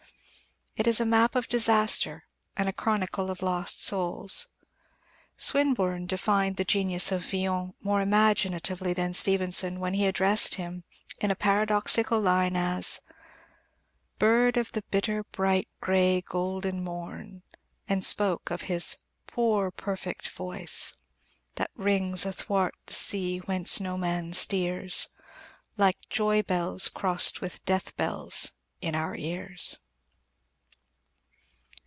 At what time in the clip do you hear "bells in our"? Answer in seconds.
27.97-29.15